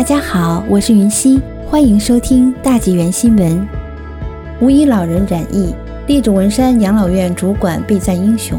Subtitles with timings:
[0.00, 3.68] 大家好，我是云溪，欢迎收听大纪元新闻。
[4.58, 5.74] 无一老人染疫，
[6.06, 8.58] 列治文山养老院主管被赞英雄。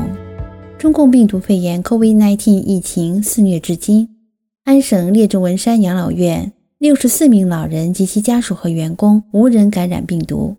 [0.78, 4.08] 中共病毒肺炎 （COVID-19） 疫情肆虐至今，
[4.66, 10.58] 安省列治文山养老院六十四名老人及其家属和员工无人感染病毒。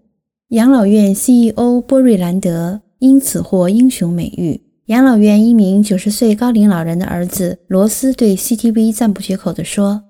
[0.48, 4.60] 养老院 CEO 波瑞兰德因此获英雄美誉。
[4.86, 10.02] 养老院一名九十岁高龄老人的儿子罗斯对 CTV 赞不绝口地说。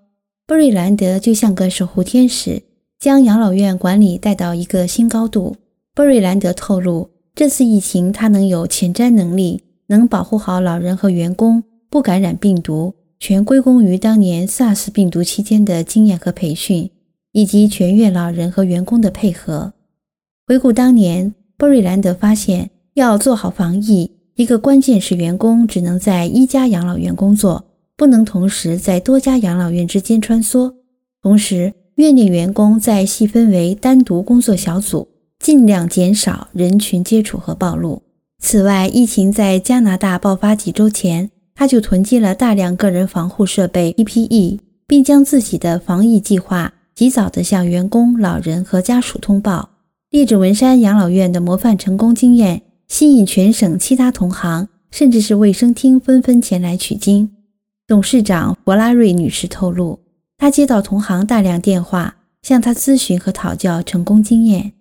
[0.53, 2.63] 波瑞兰德就像个守护天使，
[3.01, 5.57] 将养老院管理带到一个新高度。
[5.95, 16.91] 波瑞兰德透露，这次疫情他能有前瞻能力，能保护好老人和员工不感染病毒，全归功于当年 SARS 病毒期间的经验和培训，
[17.33, 19.73] 以及全院老人和员工的配合。
[20.47, 27.65] 回顾当年，波瑞兰德发现，要做好防疫，一个关键是员工只能在一家养老院工作。
[27.97, 30.73] 不能同时在多家养老院之间穿梭。
[31.23, 38.03] 同时，院内员工再细分为单独工作小组，尽量减少人群接触和暴露。
[38.41, 49.71] 此外，疫情在加拿大爆发几周前，他就囤积了大量个人防护设备 （PPE），并将自己的防疫计划及早地向员工、老人和家属通报。
[50.11, 57.31] 列治文山养老院的模范成功经验，吸引全省其他同行，甚至是卫生厅纷纷前来取经。
[57.93, 60.01] 董事长弗拉瑞女士透露，
[60.39, 64.73] 她接到同行大量电话，向她咨询和讨教成功经验。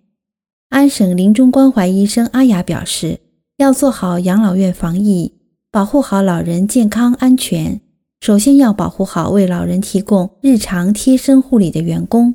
[0.70, 3.20] 安省临终关怀医生阿雅表示，
[3.58, 5.34] 要做好养老院防疫，
[5.70, 7.82] 保护好老人健康安全，
[8.22, 12.34] 首先要保护好为老人提供日常贴身护理的员工，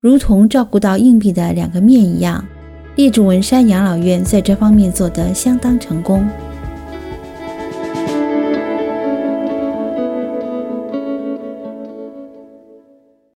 [0.00, 2.46] 如同照顾到硬币的两个面一样。
[2.94, 6.24] 列治文山养老院在这方面做得相当成功。